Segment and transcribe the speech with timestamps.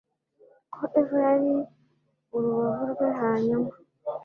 [0.73, 1.51] Ko Eva yari
[2.35, 3.71] urubavu rwe hanyuma